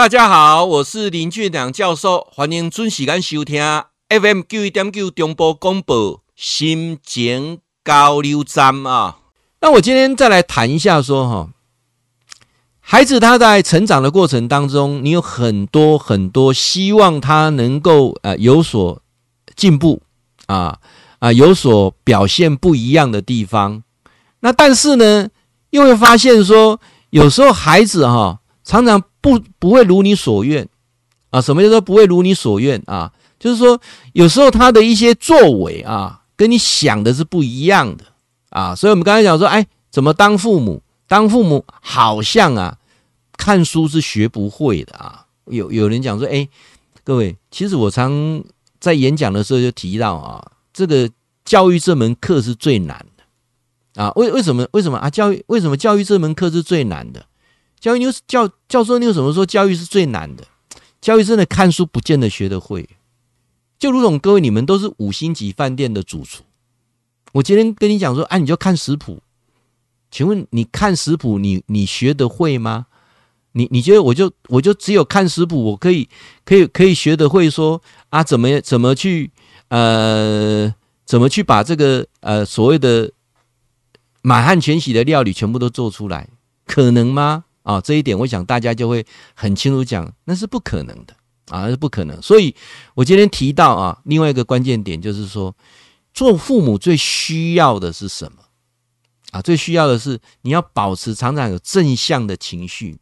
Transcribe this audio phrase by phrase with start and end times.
[0.00, 3.62] 大家好，我是林俊良教授，欢迎准时间收听
[4.08, 9.18] FM 九一点九中波广播心情交流站啊。
[9.60, 11.50] 那我今天再来谈一下说哈，
[12.80, 19.02] 孩子他在成长的过程当中，你有很多很多希望他能够呃有所
[19.54, 20.00] 进步
[20.46, 20.78] 啊
[21.18, 23.82] 啊有所表现不一样的地方。
[24.40, 25.28] 那但是呢，
[25.68, 26.80] 又会发现说，
[27.10, 28.39] 有时候孩子哈
[28.70, 29.02] 常常。
[29.22, 30.66] 不不会如你所愿
[31.28, 31.42] 啊？
[31.42, 33.12] 什么叫做不会如你所愿啊？
[33.38, 33.78] 就是说
[34.14, 38.04] 有时候他的一些作为啊，跟你想的是不一样的
[38.48, 38.74] 啊。
[38.74, 40.82] 所以我们刚才讲说，哎，怎么当父母？
[41.06, 42.78] 当父母好像啊，
[43.36, 45.26] 看书是学不会的啊。
[45.44, 46.48] 有有人讲说，哎，
[47.04, 48.42] 各位，其实我常
[48.80, 51.10] 在演讲的时候就提到啊，这个
[51.44, 54.10] 教育这门课是最难的啊。
[54.16, 54.66] 为为什么？
[54.72, 55.10] 为什么啊？
[55.10, 57.26] 教育为什么教育这门课是最难的？
[57.80, 60.44] 教育你有教教授，你有什么说教育是最难的？
[61.00, 62.86] 教育真的看书不见得学得会，
[63.78, 66.44] 就如同各位你们都是五星级饭店的主厨，
[67.32, 69.22] 我今天跟你讲说，啊，你就看食谱，
[70.10, 72.86] 请问你看食谱，你你学得会吗？
[73.52, 76.06] 你你觉得我就我就只有看食谱，我可以
[76.44, 79.30] 可以可以学得会说啊，怎么怎么去
[79.68, 80.72] 呃
[81.06, 83.10] 怎么去把这个呃所谓的
[84.20, 86.28] 满汉全席的料理全部都做出来，
[86.66, 87.44] 可能吗？
[87.62, 91.14] 啊、这一点我想大家就会很清楚讲，那是不可能的
[91.50, 92.20] 啊，那是不可能。
[92.22, 92.54] 所以
[92.94, 95.54] 我今天提到啊，另外一个关键点就是说，
[96.14, 98.38] 做父母最需要的是什么
[99.32, 99.42] 啊？
[99.42, 102.98] 最需要的是你要保持常常有正向的情绪。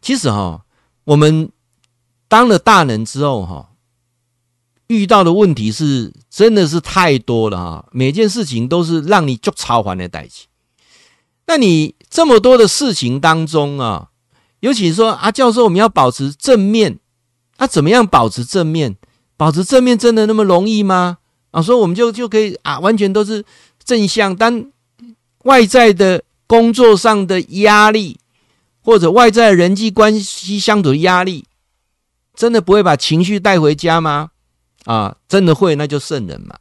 [0.00, 0.62] 其实哈、哦，
[1.04, 1.52] 我们
[2.28, 3.72] 当了大人之后哈，
[4.88, 10.46] 遇到的问题是真的是太多了哈，每件事情都是让你就超烦的代志。
[11.46, 14.08] 那你这么多的事情当中啊，
[14.60, 16.98] 尤其说啊，教授，我们要保持正面，
[17.56, 18.96] 啊，怎么样保持正面？
[19.36, 21.18] 保持正面真的那么容易吗？
[21.50, 23.44] 啊，说我们就就可以啊，完全都是
[23.84, 24.34] 正向。
[24.36, 24.64] 当
[25.44, 28.18] 外在的工作上的压力，
[28.80, 31.44] 或者外在的人际关系相处的压力，
[32.34, 34.30] 真的不会把情绪带回家吗？
[34.84, 36.56] 啊，真的会，那就圣人嘛，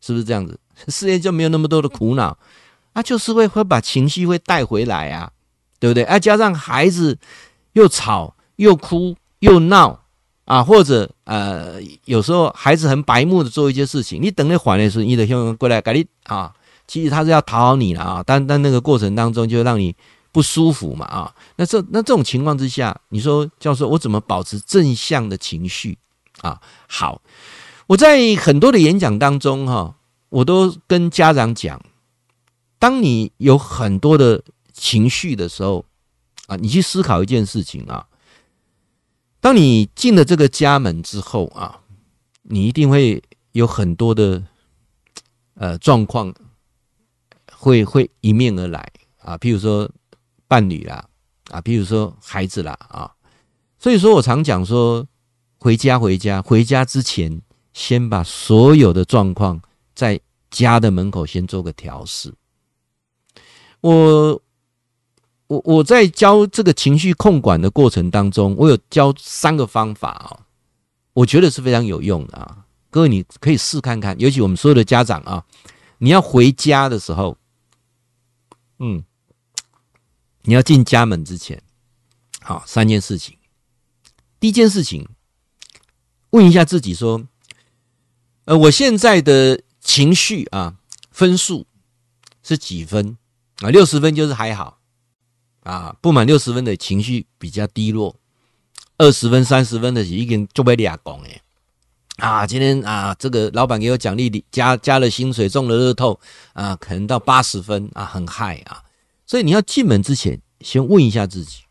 [0.00, 0.58] 是不是这样子？
[0.88, 2.38] 世界就没有那么多的苦恼。
[2.92, 5.30] 啊，就是会会把情绪会带回来啊，
[5.80, 6.04] 对不对？
[6.04, 7.18] 啊，加上孩子
[7.72, 9.98] 又吵又哭又闹
[10.44, 16.52] 啊，或者呃，有时候孩子很白目的做一些事情，你等你缓的时候，你的兄弟过来赶紧啊，
[16.86, 19.96] 其实他是要讨好你了啊，但但那个过程当中就让你
[20.30, 25.96] 不舒服嘛啊，那这那这种情况之下，你说教授，我怎么保持正向的情绪
[26.42, 26.60] 啊？
[26.88, 27.22] 好，
[27.86, 29.94] 我在很多的演讲当中哈、
[30.28, 31.80] 我都跟家长讲。
[32.82, 35.84] 当你有很多的情绪的时候，
[36.48, 38.08] 啊，你去思考一件事情啊。
[39.38, 41.78] 当你进了这个家门之后啊，
[42.42, 43.22] 你一定会
[43.52, 44.42] 有很多的
[45.54, 46.34] 呃状况
[47.52, 48.84] 会会迎面而来
[49.18, 49.88] 啊，譬如说
[50.48, 51.08] 伴侣啦，
[51.52, 53.08] 啊，譬如说孩子啦，啊，
[53.78, 55.06] 所以说我常讲说，
[55.60, 57.40] 回家回家回家之前，
[57.72, 59.62] 先把所有的状况
[59.94, 62.34] 在家的门口先做个调试。
[63.82, 64.42] 我
[65.48, 70.46] 我我在教这个情绪控管的过程当中，我有教三个方法啊，
[71.12, 72.64] 我觉得是非常有用的啊。
[72.90, 75.44] 各位你可以试看看，尤其我们所有的家长啊，
[75.98, 77.36] 你要回家的时候，
[78.78, 79.02] 嗯，
[80.42, 81.60] 你要进家门之前，
[82.40, 83.36] 好，三件事情。
[84.38, 85.08] 第一件事情，
[86.30, 87.26] 问一下自己说，
[88.44, 90.76] 呃，我现在的情绪啊，
[91.10, 91.66] 分数
[92.42, 93.16] 是几分？
[93.62, 94.80] 啊，六十分就是还好，
[95.62, 98.16] 啊，不满六十分的情绪比较低落，
[98.98, 101.40] 二十分、三十分的已经就被俩讲哎，
[102.16, 106.18] 啊，今天啊，这个老板给我奖励，加加了薪水，中了乐透，
[106.54, 108.82] 啊，可能到八十分啊，很嗨啊，
[109.26, 111.62] 所以你要进门之前，先问一下自己，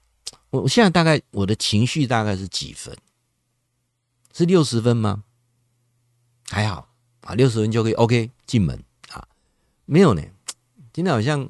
[0.51, 2.95] 我我现在大概我的情绪大概是几分？
[4.33, 5.24] 是六十分吗？
[6.50, 6.88] 还好
[7.19, 9.27] 啊，六十分就可以 OK 进门啊，
[9.83, 10.21] 没有呢，
[10.94, 11.50] 今天好像。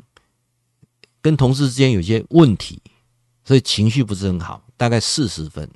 [1.21, 2.81] 跟同事之间有些问题，
[3.44, 5.69] 所以情绪不是很好，大概四十分。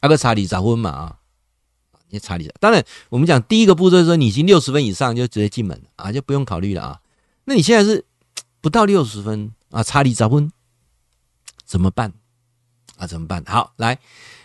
[0.00, 1.18] 阿个查理早婚嘛啊，
[2.10, 2.48] 你查理。
[2.60, 7.00] 当然，我们讲第一个步骤说，你已经六十分以上就直接进门啊，就不用考虑了啊。
[7.44, 8.04] 那你现在是
[8.60, 10.50] 不到六十分啊，查理早婚
[11.64, 12.12] 怎么办
[12.96, 13.06] 啊？
[13.06, 13.42] 怎么办？
[13.46, 13.98] 好，来，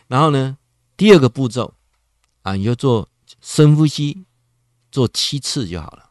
[0.07, 0.57] 然后呢，
[0.97, 1.75] 第二个步骤
[2.41, 3.09] 啊，你就做
[3.41, 4.25] 深呼吸，
[4.91, 6.09] 做七次就好了。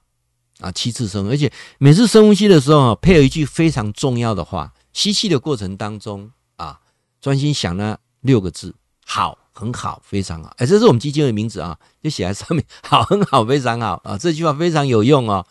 [0.62, 4.72] 啊，七次深呼吸，而且每次深呼吸的时候，配合一句非常重要的话。
[4.92, 6.78] 吸气的过程当中啊，
[7.20, 8.74] 专心想那六个字，
[9.06, 10.52] 好，很好，非常好。
[10.58, 14.18] 哎，这是我们基金的名字啊，就写在上面，好，很好，非常好啊。
[14.18, 15.46] 这句话非常有用哦。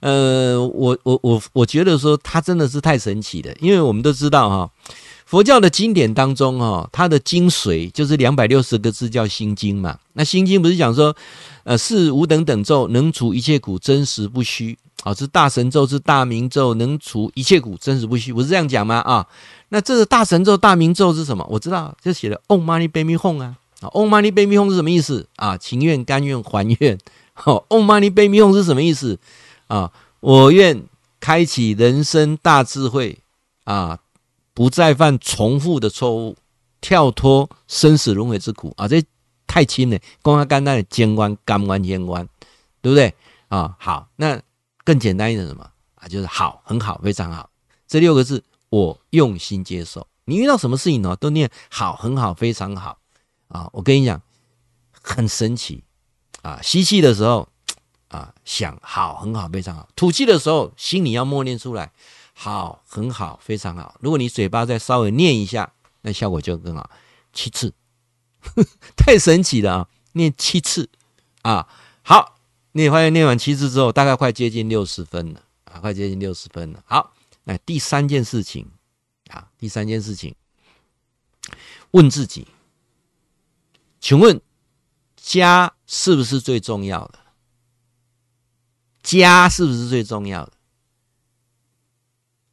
[0.00, 4.70] 呃，我我我我觉得说它真的是太神奇了，因为我们都知道哈，
[5.28, 9.98] 佛教的经典当中哈，它的精髓就是两百六十个字叫心经嘛。
[10.14, 11.14] 那心经不是讲说，
[11.64, 14.78] 呃，是无等等咒，能除一切苦，真实不虚。
[15.02, 18.96] 啊，是大神咒，是大明咒，能除一切苦，真实不虚，不是这样讲吗？
[19.00, 19.26] 啊，
[19.68, 21.46] 那这个大神咒、大明咒是什么？
[21.50, 23.54] 我知道，就写的 Om Mani Padme Hum 啊。
[23.80, 25.28] 啊，Om Mani Padme Hum 是什么意思？
[25.36, 26.98] 啊，情愿、甘愿、还愿。
[27.44, 29.18] 哦，Om Mani Padme Hum 是什么意思？
[29.66, 30.82] 啊，我愿
[31.20, 33.18] 开启人生大智慧，
[33.64, 33.98] 啊，
[34.58, 36.36] 不再犯重复的错误，
[36.80, 38.74] 跳脱生死轮回之苦。
[38.76, 39.00] 啊，这
[39.46, 42.26] 太轻了，光他简单的监关、甘关、言关，
[42.82, 43.14] 对不对？
[43.46, 44.42] 啊，好，那。
[44.84, 46.08] 更简单一点什么啊？
[46.08, 47.50] 就是好，很好，非常好。
[47.86, 50.06] 这六个字，我用心接受。
[50.24, 51.14] 你遇到什么事情呢？
[51.14, 52.96] 都念好，很好，非常好
[53.48, 53.68] 啊！
[53.74, 54.22] 我跟你讲，
[54.92, 55.84] 很神奇
[56.40, 56.58] 啊！
[56.62, 57.46] 吸气的时候
[58.08, 61.92] 啊，想好，很好，非常好；吐气的时候，心里要默念出来，
[62.40, 63.96] 好，很好，非常好。
[64.00, 66.88] 如果你嘴巴再稍微念一下，那效果就更好。
[67.32, 67.74] 七次，
[68.96, 69.88] 太神奇了啊！
[70.12, 70.88] 念七次
[71.42, 71.68] 啊，
[72.02, 72.38] 好。
[72.70, 76.80] 你也发现念完七次之后，大概快接近六十分了啊，快接近六十分了。
[76.86, 77.12] 好，
[77.42, 78.70] 那第三件事情
[79.30, 80.32] 啊，第三件事情，
[81.90, 82.46] 问自己，
[83.98, 84.40] 请问
[85.16, 87.18] 家是不是最重要的？
[89.02, 90.52] 家是不是最重要的？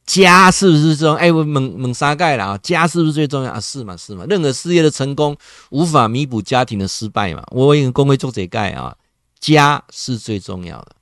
[0.06, 1.16] 家是不是这种？
[1.16, 2.58] 哎，我猛猛杀盖了啊！
[2.60, 3.60] 家是不是最重要啊？
[3.60, 5.36] 是嘛是嘛，任何事业的成功
[5.70, 7.44] 无法弥补家庭的失败嘛。
[7.52, 8.96] 我已经公会做这盖啊。
[9.40, 10.96] 家是最重要的。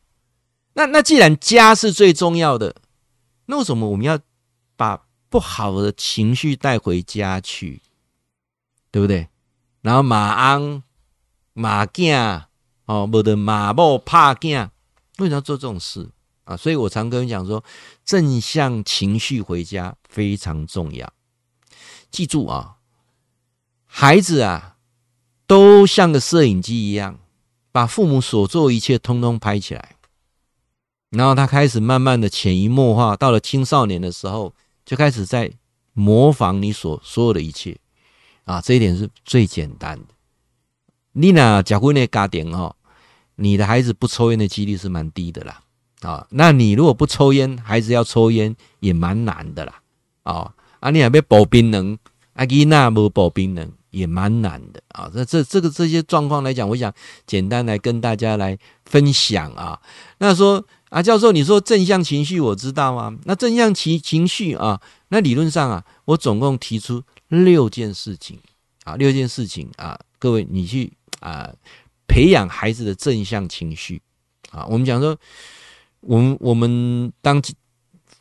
[0.73, 2.75] 那那既然家是最重要的，
[3.45, 4.19] 那为什么我们要
[4.75, 7.81] 把不好的情绪带回家去？
[8.91, 9.27] 对不对？
[9.81, 10.83] 然后马鞍
[11.53, 12.43] 马囝
[12.85, 14.69] 哦，不得马某怕囝，
[15.19, 16.09] 为什么要做这种事
[16.43, 16.57] 啊？
[16.57, 17.63] 所以我常跟你讲说，
[18.05, 21.11] 正向情绪回家非常重要。
[22.11, 22.77] 记住啊，
[23.85, 24.75] 孩子啊，
[25.47, 27.19] 都像个摄影机一样。
[27.71, 29.95] 把父母所做一切通通拍起来，
[31.09, 34.53] 然后他开始慢慢的潜移默化，到了青少年的时候，
[34.85, 35.51] 就开始在
[35.93, 37.75] 模仿你所所有的一切
[38.43, 40.05] 啊，这一点是最简单的。
[41.13, 42.75] 你那结婚的家庭哦，
[43.37, 45.62] 你的孩子不抽烟的几率是蛮低的啦
[46.03, 49.81] 啊，那你如果不抽烟，孩子要抽烟也蛮难的啦
[50.23, 51.97] 啊，啊你还没保冰能，
[52.33, 53.71] 啊囡仔无保冰能。
[53.93, 55.07] 也蛮难的啊！
[55.13, 56.91] 那这这个这些状况来讲，我想
[57.27, 59.79] 简单来跟大家来分享啊。
[60.17, 63.13] 那说啊，教授，你说正向情绪，我知道啊。
[63.25, 68.39] 那正向情情绪啊，那理论上啊，我总共提出六件事情
[68.83, 71.53] 啊，六件事情啊，各位你去啊
[72.07, 74.01] 培养孩子的正向情绪
[74.49, 74.65] 啊。
[74.65, 75.15] 我们讲说，
[76.03, 77.41] 我们我们当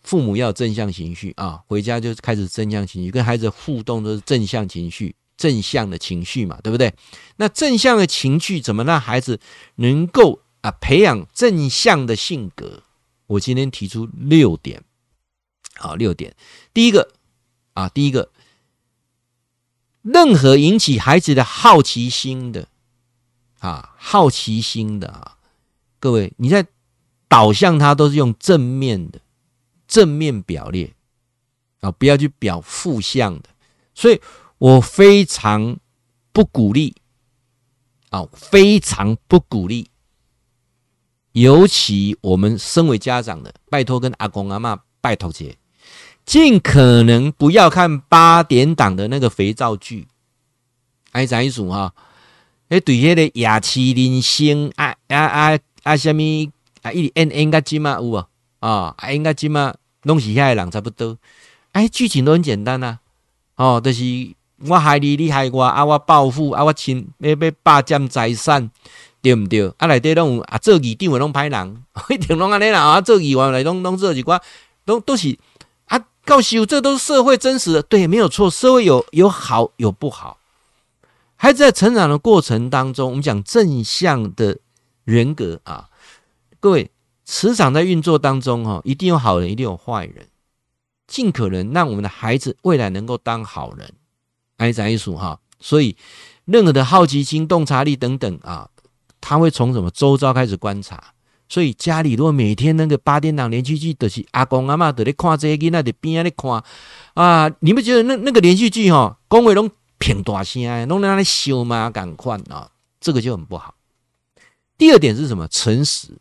[0.02, 5.14] 父母要有正向情绪啊，回家就开始正向情绪，跟孩子互动都是正向情绪。
[5.34, 6.94] 正向的情绪嘛，对不对？
[7.36, 9.40] 那正向的情绪怎么让孩子
[9.76, 12.84] 能够啊培养正向的性格？
[13.26, 14.84] 我今天提出六点，
[15.74, 16.36] 好，六点。
[16.72, 17.12] 第一个
[17.72, 18.30] 啊，第一个，
[20.02, 22.68] 任何引起孩子的好奇心的
[23.58, 25.38] 啊，好奇心的啊，
[25.98, 26.64] 各位你在
[27.32, 29.18] 导向他都是用正面的
[29.88, 30.92] 正面表列
[31.80, 33.48] 啊，不要去表负向的，
[33.94, 34.20] 所以。
[34.62, 35.76] 我非常
[36.32, 36.94] 不鼓励，
[38.10, 39.90] 啊，非常不鼓励。
[41.32, 45.56] 尤其我们身为家长的，拜托跟阿公阿嬷拜托姐，
[46.24, 50.06] 尽可能不要看八点档的那个肥皂剧。
[51.10, 51.92] 哎，怎一组哈？
[52.68, 56.22] 哎，对那个雅齐林星啊啊啊啊，什么
[56.82, 56.92] 啊？
[56.92, 58.26] 一演演个金嘛有无？
[58.60, 61.16] 啊，演个金嘛，拢是遐个人差不多。
[61.72, 62.98] 哎，剧情都很简单呐，
[63.56, 64.02] 哦，就是。
[64.68, 65.84] 我害你，你害我，啊！
[65.84, 66.62] 我报复，啊！
[66.62, 68.70] 我亲要要霸占财产，
[69.20, 69.68] 对毋对？
[69.76, 69.88] 啊！
[69.88, 72.80] 内底拢有啊，做议长的拢歹人，一定拢安尼啦！
[72.80, 74.40] 啊，做议员来拢拢做一寡，
[74.84, 75.36] 拢都是
[75.86, 78.48] 啊，告诉这都是社会真实的，对，没有错。
[78.48, 80.38] 社会有有好有不好，
[81.34, 84.58] 孩子在成长的过程当中，我们讲正向的
[85.02, 85.88] 人格啊，
[86.62, 86.92] 各位，
[87.24, 90.28] 磁场在运作当中哈，一定有好人，一定有坏人，
[91.08, 93.92] 尽可能让我们的孩子未来能够当好人。
[94.58, 95.96] 爱在艺术哈，所以
[96.44, 98.70] 任何的好奇心、洞察力等等啊，
[99.20, 101.02] 他会从什么周遭开始观察。
[101.48, 106.62] 所以家里如果每天那个八点档连续剧，都是阿公阿嬷在咧看这些，囡仔在边啊咧看
[107.14, 113.74] 啊，你们觉得那那个连续剧哈，讲话拢偏大声，弄那里笑嘛，赶快啊，这个就很不好。
[114.78, 115.48] 第二点是什么？
[115.48, 116.16] 诚实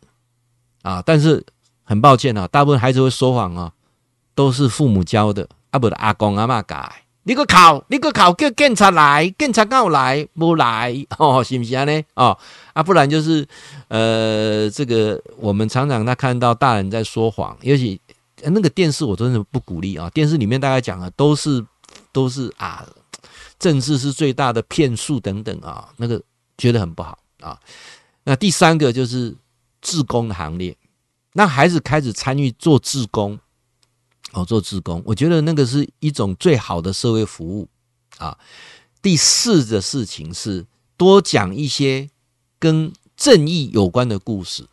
[0.82, 1.44] 啊，但是
[1.82, 3.72] 很抱歉啊，大部分孩子会说谎啊，
[4.34, 6.92] 都是父母教的，啊不，阿公阿妈教。
[7.24, 12.02] 你个考，你个考，叫警察来，警察告来，不来 哦，是不是呢？
[12.14, 12.36] 哦，
[12.72, 13.46] 啊，不然就是，
[13.86, 18.00] 呃，这个我们常常他看到大人在说谎，尤其
[18.42, 20.10] 那个电视，我真的不鼓励啊。
[20.10, 21.64] 电视里面大概讲的都是
[22.10, 22.84] 都是啊，
[23.56, 26.20] 政治是最大的骗术等等啊，那个
[26.58, 27.56] 觉得很不好啊。
[28.24, 29.32] 那第三个就是
[29.82, 30.74] 志工的行列，
[31.34, 33.38] 让孩子开始参与做志工。
[34.32, 37.68] 哦，做志工，我觉得那个是一种最好的社会服务
[38.16, 38.38] 啊。
[39.02, 40.64] 第四的事情是
[40.96, 42.08] 多讲一些
[42.58, 44.66] 跟正义有关的故事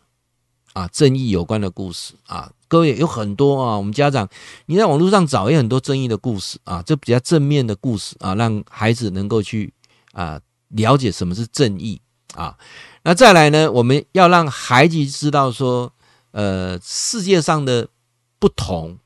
[0.72, 2.50] 啊，正义有关的故事啊。
[2.68, 4.26] 各位有很多啊，我们家长
[4.64, 9.74] 你在网络上找也很多正义的故事啊，这比较正面的故事啊，让孩子能够去
[10.12, 12.00] 啊了解什么是正义
[12.34, 12.56] 啊。
[13.02, 15.92] 那再来呢，我们要让孩子知道说，
[16.32, 17.88] 呃，世界上的
[18.38, 18.98] 不同。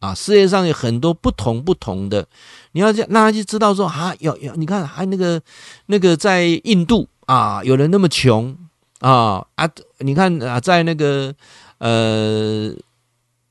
[0.00, 2.26] 啊，世界上有很多不同不同的，
[2.72, 5.40] 你要让他去知道说啊，有有，你看还那个
[5.86, 8.58] 那个在印度啊，有人那么穷
[8.98, 11.32] 啊啊，你看啊，在那个
[11.78, 12.74] 呃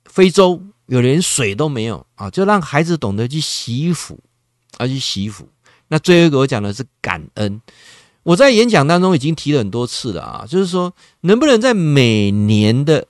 [0.04, 4.20] 非洲，有连水都没有啊，就让孩子懂得去洗衣服，
[4.76, 5.48] 啊去洗衣服。
[5.88, 7.62] 那最后一个我讲的是感恩，
[8.24, 13.08] 我在演讲当中已经提了很多次了啊，就是说能不能在每年的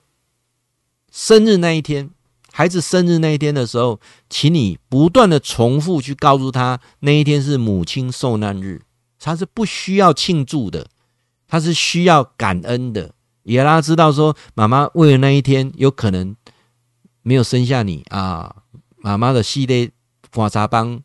[1.10, 2.10] 生日那一天。
[2.54, 8.82] 孩子生日那一天的时候，请你不断的重复去告诉他，那一天是母亲受难日，
[9.18, 10.88] 他是不需要庆祝的，
[11.48, 13.14] 他是需要感恩的，
[13.44, 16.36] 也让他知道说，妈妈为了那一天有可能
[17.22, 18.56] 没有生下你啊，
[18.98, 19.90] 妈妈的系列
[20.30, 21.00] 刮痧棒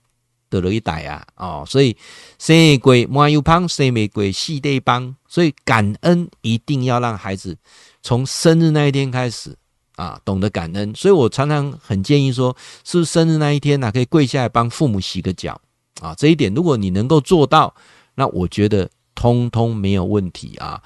[0.50, 1.96] 得了一代啊，哦，所以
[2.40, 7.58] 生日过满又胖，生日过系列帮，所以感恩一定要让孩子
[8.02, 9.56] 从生日那一天开始。
[9.98, 15.60] 啊，懂得感恩，所以我常常很建议说，是不是生日那一天呢、啊，可以跪下来帮父母洗个脚
[16.02, 16.14] 啊？
[16.14, 17.74] 这一点如果你能够做到，
[18.14, 20.80] 那我觉得通通没有问题啊。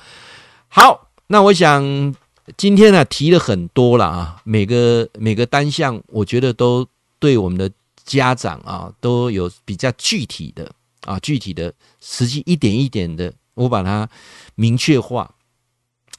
[0.69, 2.15] 好，那我想
[2.55, 6.87] 今天呢、提了很多了啊，每个每个单项，我觉得都
[7.19, 7.69] 对我们的
[8.05, 10.71] 家长啊都有比较具体的
[11.05, 14.09] 啊，具体的实际一点一点的，我把它
[14.55, 15.35] 明确化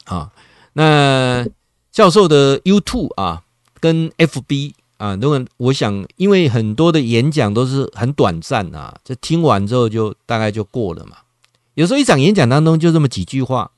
[0.05, 0.31] 啊，
[0.73, 1.47] 那。
[1.93, 3.43] 教授的 YouTube 啊，
[3.79, 11.17] 跟 FB 啊，如果我想，因为很多的演讲都是很短暂啊，这听完之后就大概就过了嘛。
[11.75, 13.69] 有时候一场演讲当中就这么几句话，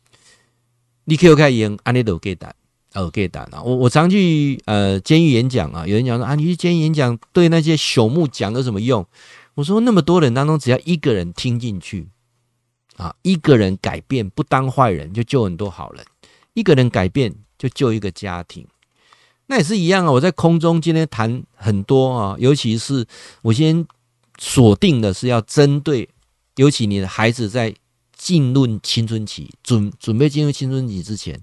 [1.04, 2.56] 你可以开演，安利都给胆，
[2.96, 3.62] 哦给胆啊。
[3.62, 9.06] 我我常去呃监狱演讲啊，有人讲说啊，你去监狱演讲对那些朽木讲有什么用？
[9.54, 12.08] 我说那么多人当中，只要一个人听进去
[12.98, 16.04] 啊，一个人改变不当坏人，就救很多好人，
[16.56, 17.36] 一个人改变。
[17.58, 18.68] 就救一个家庭，
[19.48, 20.12] 那也是一样啊。
[20.12, 23.08] 我在空中今天谈很多啊，尤其是
[23.44, 23.88] 我先
[24.38, 26.10] 锁定的是要针对，
[26.58, 27.74] 尤其你的孩子在
[28.26, 31.40] 进入青春期，准准备进入青春期之前，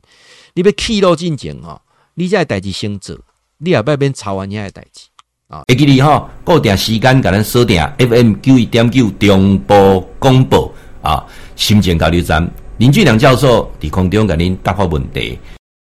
[0.55, 1.81] 你要气到进前哦，
[2.15, 3.17] 你这代志先做，
[3.59, 5.05] 你也别边吵完你的代志
[5.47, 5.63] 啊。
[5.69, 11.25] 会记你哈，固定时间甲咱锁定 FM 九一点九中波广播啊，
[11.55, 15.39] 心情交流站林俊良教授伫空中甲您答复问题。